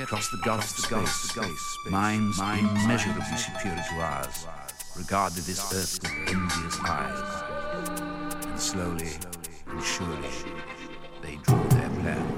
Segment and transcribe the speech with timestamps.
[0.00, 4.46] across the gulf of space, space, minds immeasurably superior to ours
[4.96, 9.12] regarded this earth with envious eyes, and slowly
[9.66, 10.28] and surely
[11.22, 12.37] they drew their plans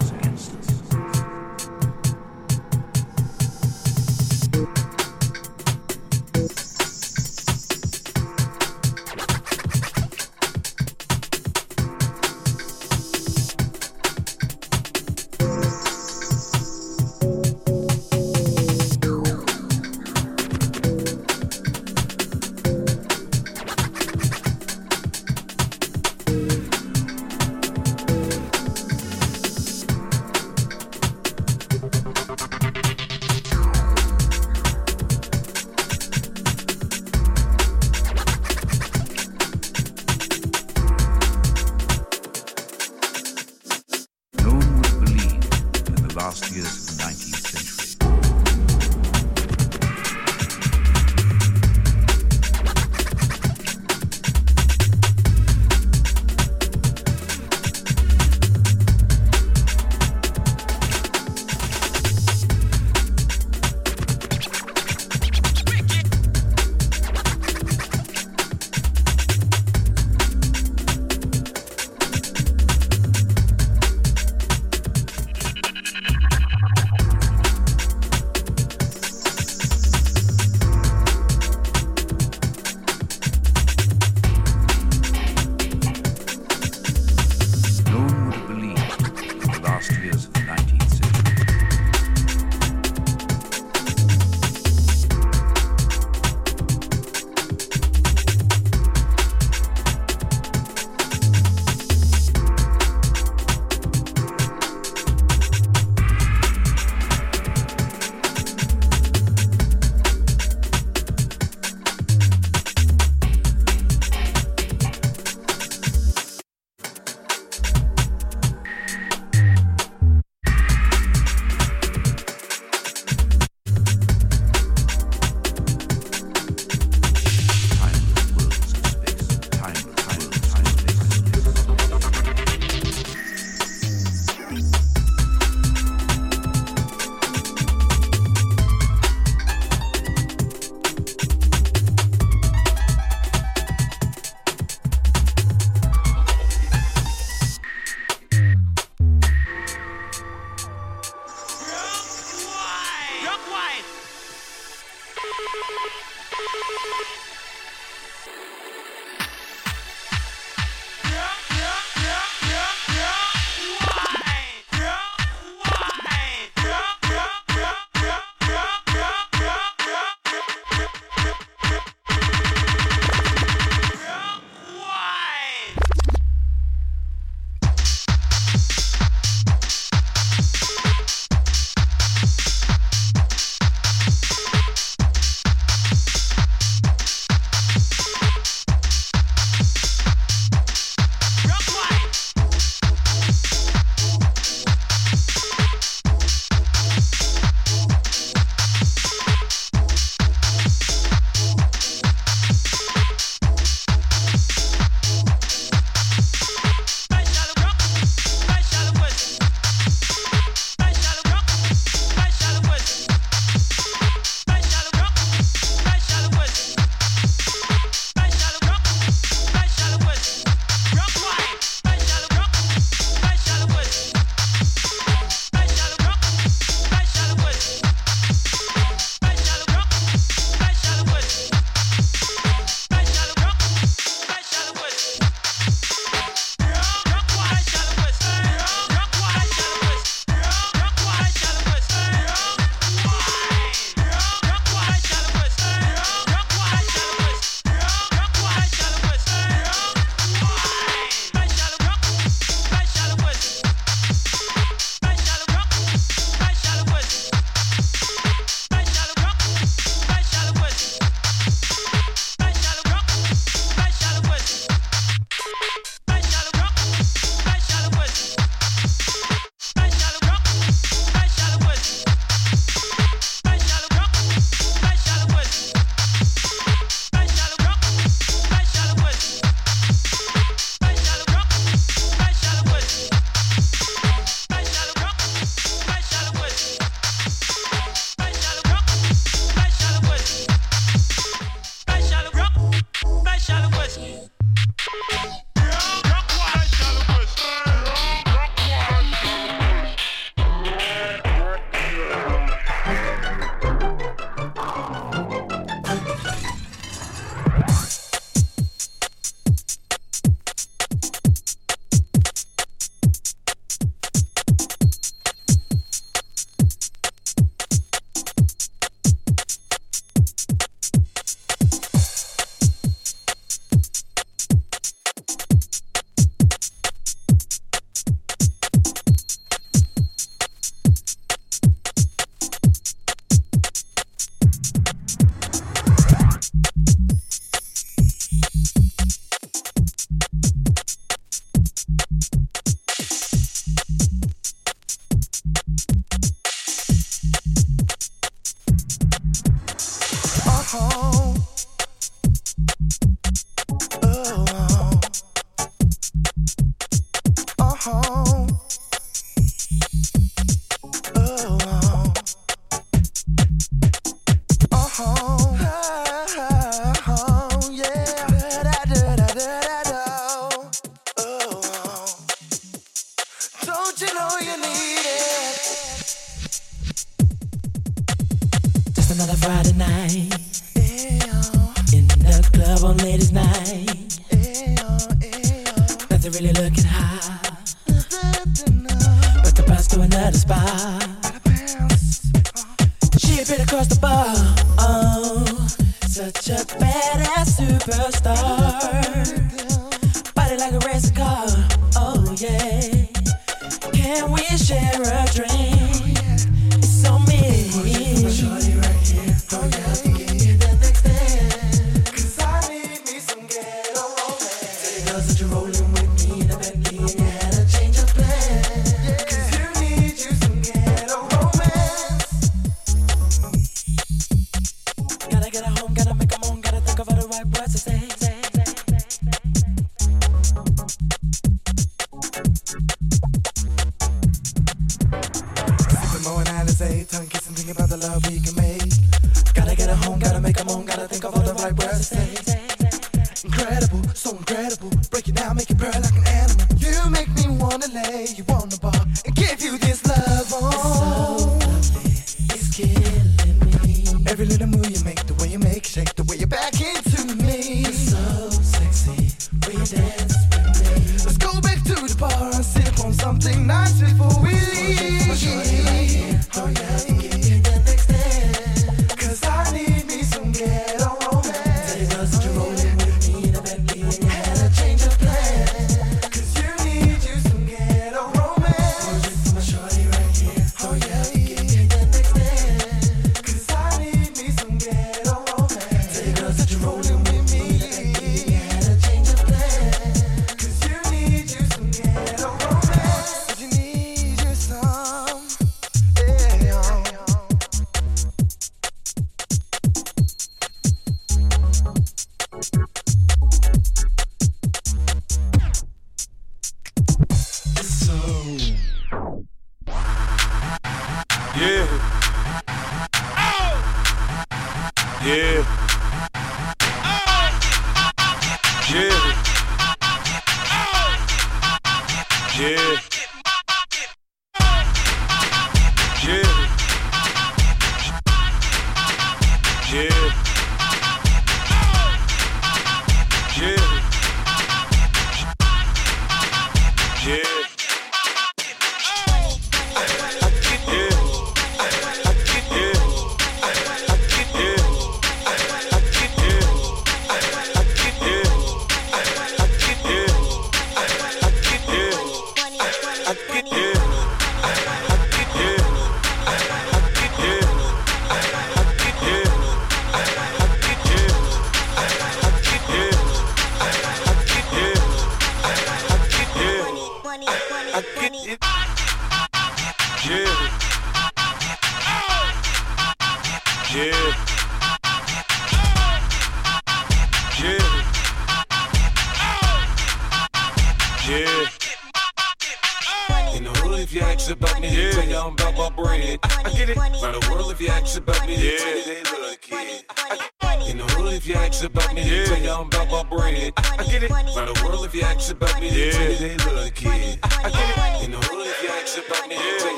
[445.11, 446.67] Break it down, make it burn like an animal.
[446.79, 448.93] You make me wanna lay you on the bar
[449.27, 450.47] and give you this love.
[450.53, 451.10] Oh.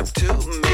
[0.00, 0.32] up to
[0.62, 0.69] me.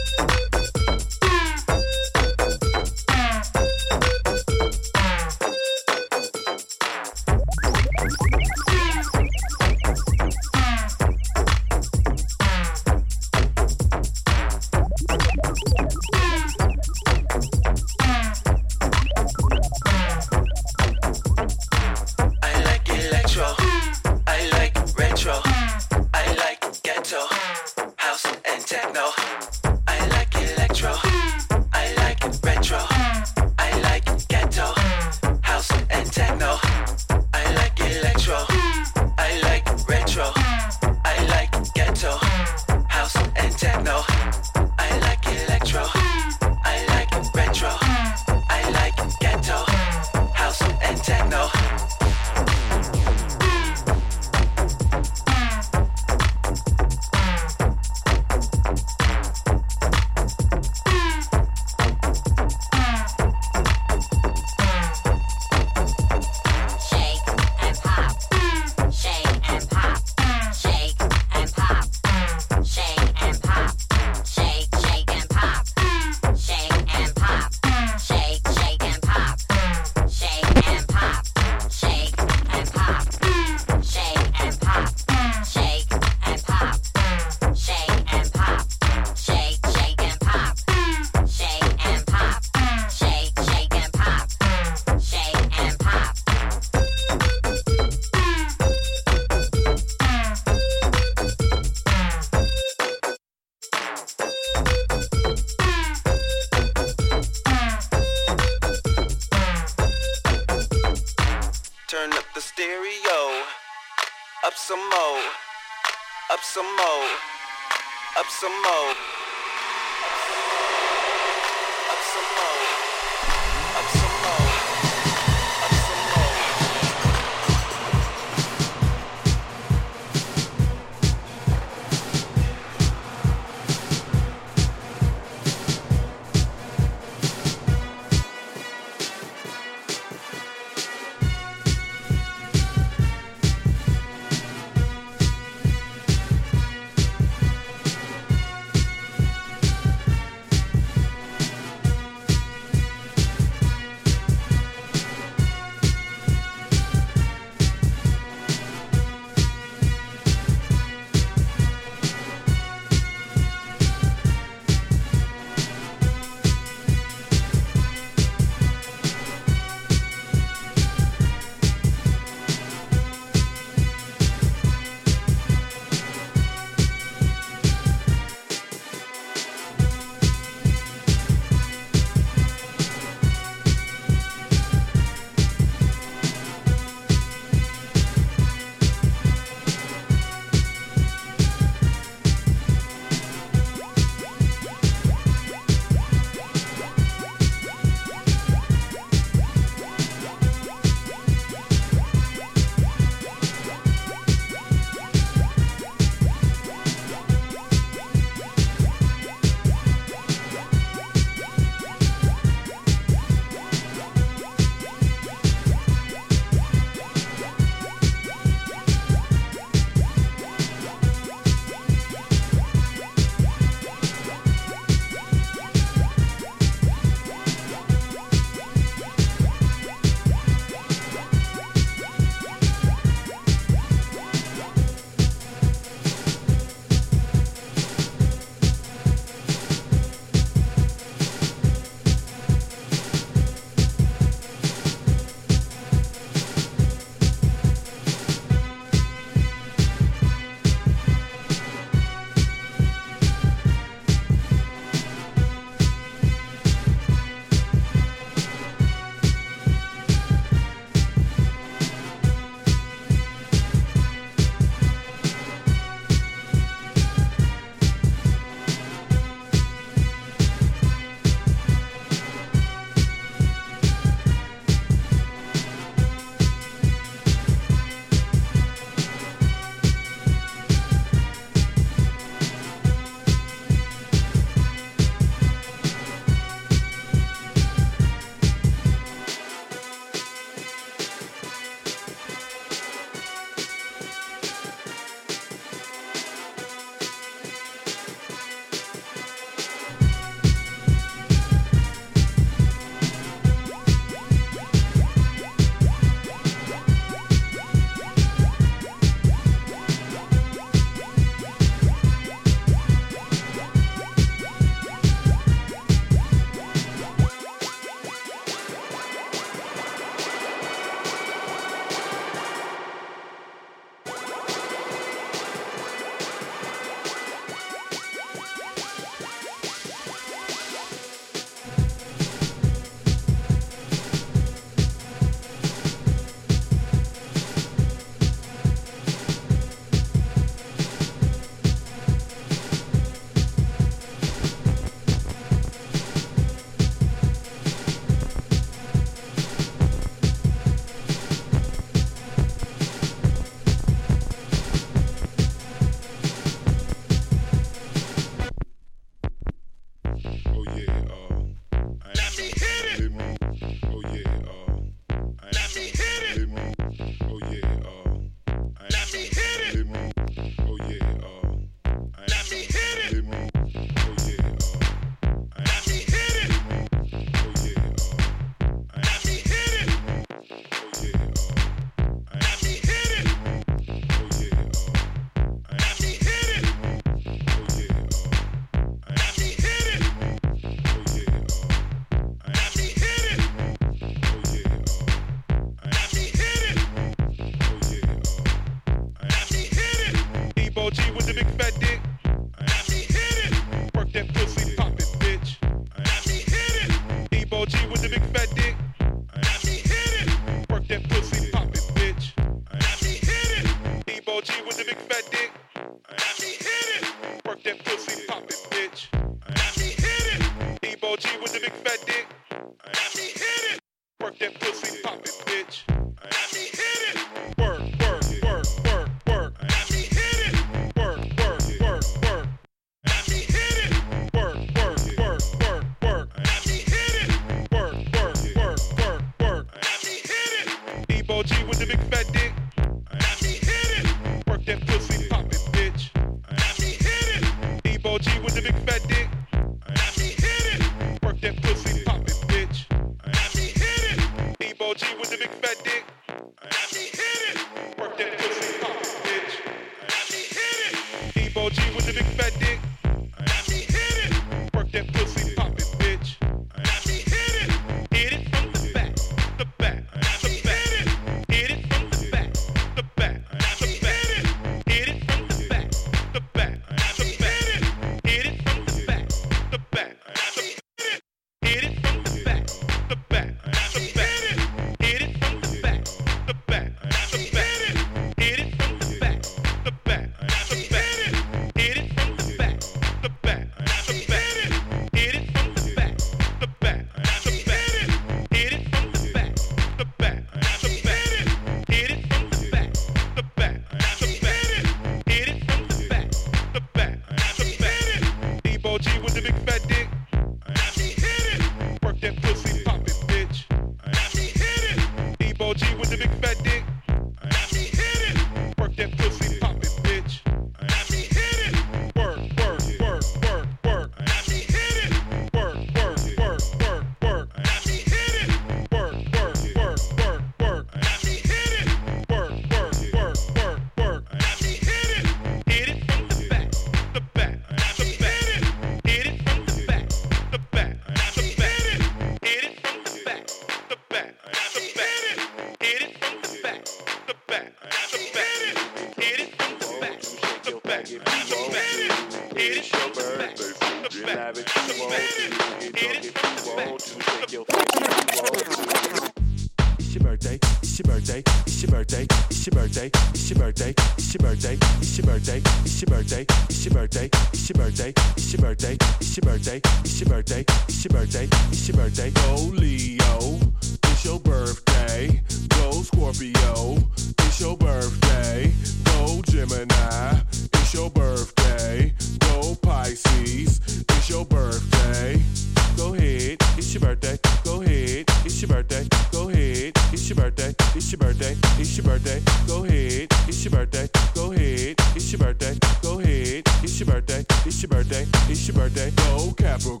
[591.11, 591.57] It's your birthday.
[591.77, 592.41] It's your birthday.
[592.65, 593.27] Go ahead.
[593.45, 594.07] It's your birthday.
[594.33, 594.95] Go ahead.
[595.13, 595.77] It's your birthday.
[596.01, 596.63] Go ahead.
[596.81, 597.45] It's your birthday.
[597.65, 598.25] It's your birthday.
[598.47, 599.11] It's your birthday.
[599.17, 600.00] Go Capricorn.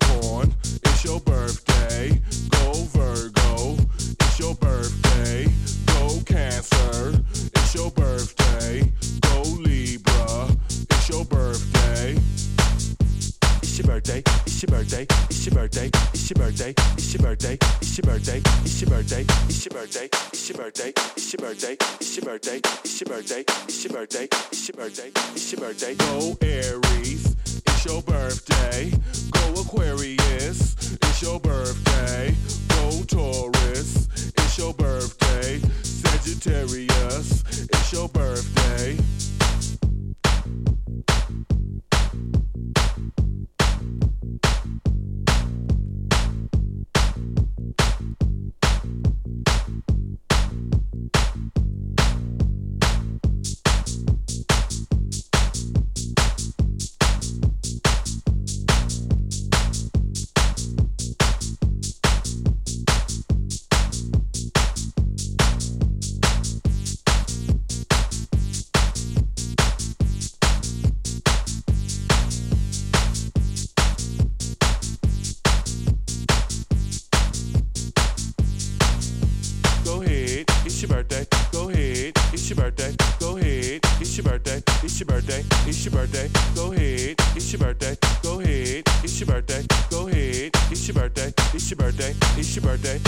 [80.91, 82.13] birthday, go ahead.
[82.33, 83.80] It's your birthday, go ahead.
[84.11, 84.61] It's your birthday.
[84.83, 85.41] It's your birthday.
[85.65, 86.29] It's your birthday.
[86.53, 87.15] Go ahead.
[87.33, 87.95] It's your birthday.
[88.21, 88.83] Go ahead.
[89.05, 89.65] It's your birthday.
[89.89, 90.51] Go ahead.
[90.69, 91.33] It's your birthday.
[91.53, 92.13] It's your birthday.
[92.37, 92.99] It's your birthday.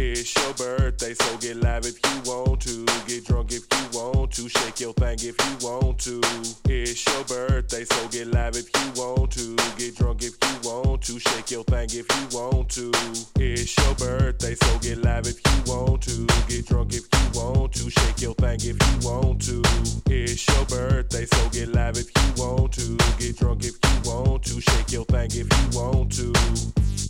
[0.00, 2.84] It's your birthday, so get live if you want to.
[3.06, 4.48] Get drunk if you want to.
[4.48, 6.20] Shake your thing if you want to.
[6.68, 9.56] It's your birthday, so get live if you want to.
[9.76, 11.18] Get drunk if you want to.
[11.18, 12.92] Shake your thing if you want to.
[13.40, 16.26] It's your birthday, so get live if you want to.
[16.48, 17.90] Get drunk if you want to.
[17.90, 19.62] Shake your thing if you want to.
[20.06, 22.96] It's your birthday, so get live if you want to.
[23.18, 24.60] Get drunk if you want to.
[24.60, 27.07] Shake your thing if you want to.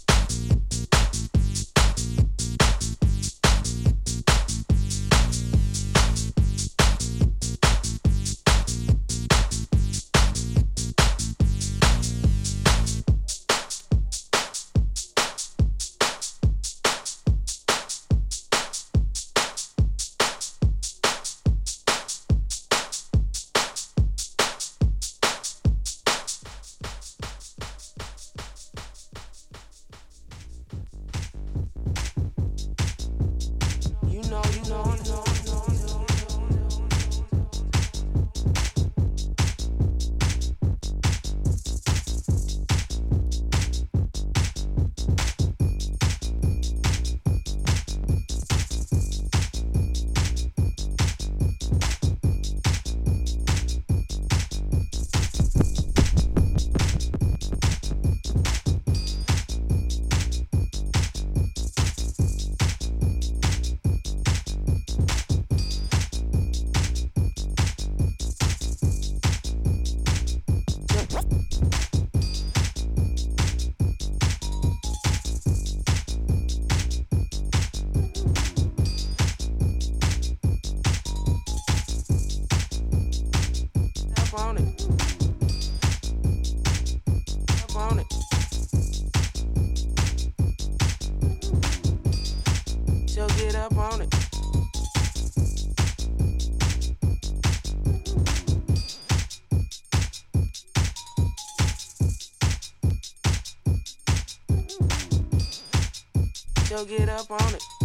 [106.85, 107.78] Get up on it.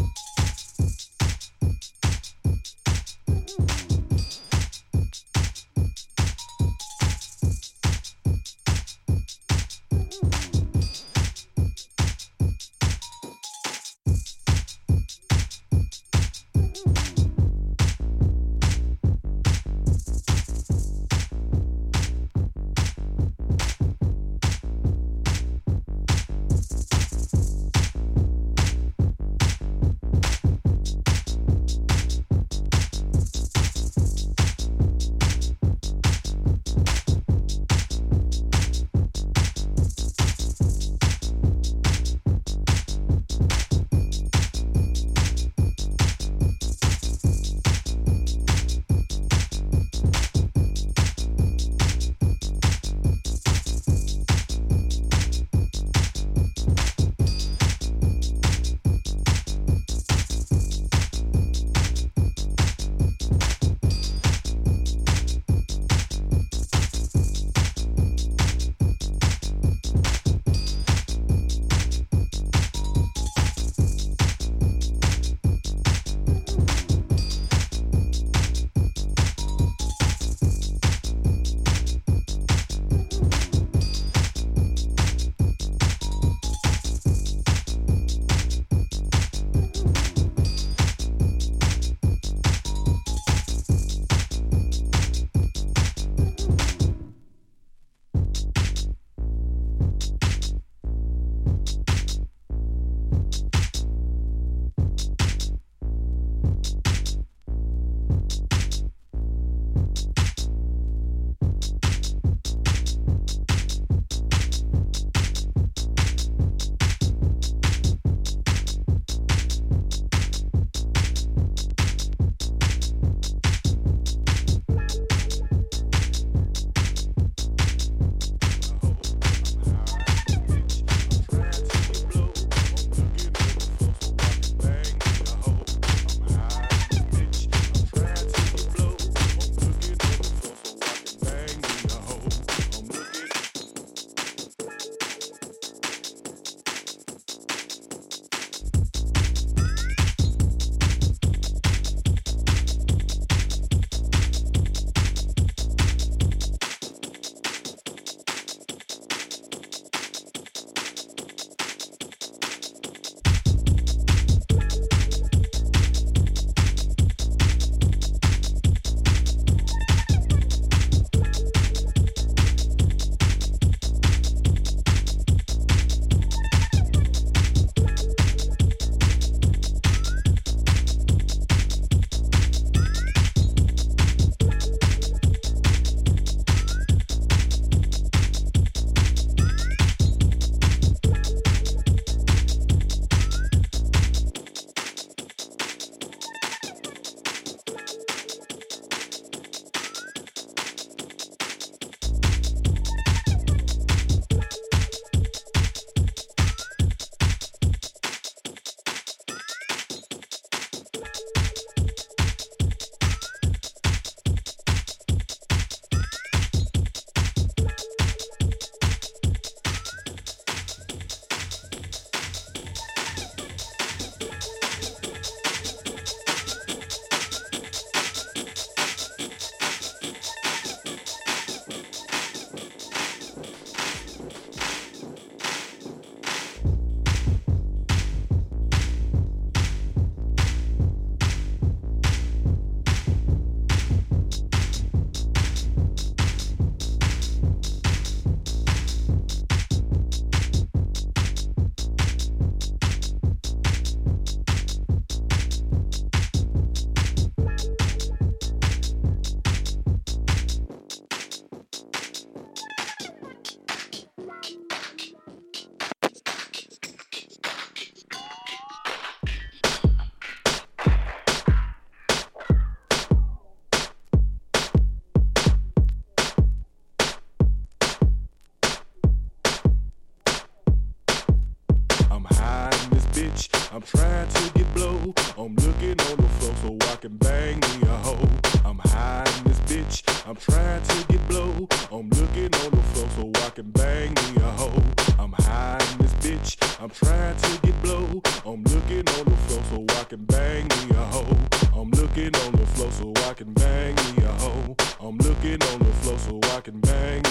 [293.84, 294.84] Bang me a hoe.
[295.20, 296.52] I'm high this bitch.
[296.82, 298.08] I'm trying to get blow.
[298.46, 301.38] I'm looking on the floor so I can bang me a hoe.
[301.78, 304.76] I'm looking on the floor so I can bang me a hoe.
[305.06, 307.23] I'm looking on the floor so I can bang